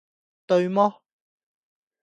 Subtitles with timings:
[0.47, 0.99] 「對麼？」